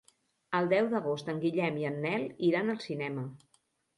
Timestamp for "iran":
2.47-2.75